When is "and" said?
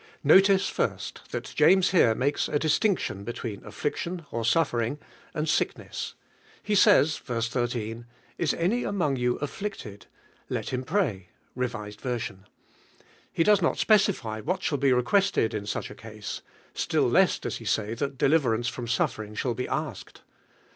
5.35-5.47